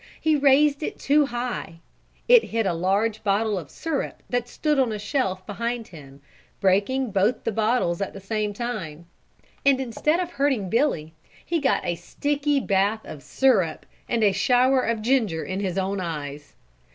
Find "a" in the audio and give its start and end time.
2.65-2.73, 4.91-4.97, 11.85-11.93, 14.23-14.31